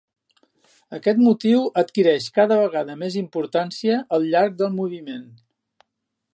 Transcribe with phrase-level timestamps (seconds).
[0.97, 5.29] Aquest motiu adquireix cada vegada més importància al llarg del moviment.